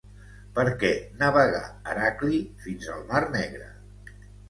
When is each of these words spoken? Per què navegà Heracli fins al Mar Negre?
Per 0.55 0.63
què 0.83 0.89
navegà 1.19 1.61
Heracli 1.93 2.43
fins 2.67 2.91
al 2.97 3.07
Mar 3.15 3.25
Negre? 3.41 3.73